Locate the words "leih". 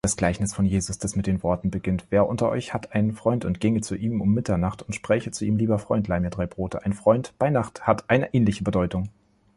6.07-6.19